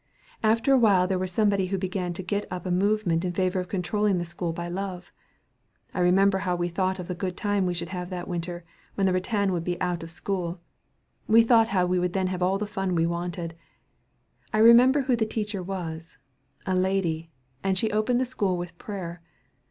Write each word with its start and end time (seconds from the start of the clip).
"After 0.41 0.73
a 0.73 0.79
while 0.79 1.05
there 1.05 1.19
was 1.19 1.31
somebody 1.31 1.67
who 1.67 1.77
began 1.77 2.11
to 2.13 2.23
get 2.23 2.51
up 2.51 2.65
a 2.65 2.71
movement 2.71 3.23
in 3.23 3.33
favor 3.33 3.59
of 3.59 3.67
controlling 3.69 4.17
the 4.17 4.25
school 4.25 4.51
by 4.51 4.67
love. 4.67 5.13
I 5.93 5.99
remember 5.99 6.39
how 6.39 6.55
we 6.55 6.69
thought 6.69 6.97
of 6.97 7.07
the 7.07 7.13
good 7.13 7.37
time 7.37 7.67
we 7.67 7.75
should 7.75 7.89
have 7.89 8.09
that 8.09 8.27
winter, 8.27 8.63
when 8.95 9.05
the 9.05 9.13
rattan 9.13 9.51
would 9.53 9.63
be 9.63 9.79
out 9.79 10.01
of 10.01 10.09
school. 10.09 10.59
We 11.27 11.43
thought 11.43 11.87
we 11.87 11.99
would 11.99 12.13
then 12.13 12.25
have 12.33 12.41
all 12.41 12.57
the 12.57 12.65
fun 12.65 12.95
we 12.95 13.05
wanted. 13.05 13.55
I 14.51 14.57
remember 14.57 15.01
who 15.03 15.15
the 15.15 15.27
teacher 15.27 15.61
was 15.61 16.17
a 16.65 16.73
lady 16.75 17.29
and 17.63 17.77
she 17.77 17.91
opened 17.91 18.19
the 18.19 18.25
school 18.25 18.57
with 18.57 18.75
prayer. 18.79 19.21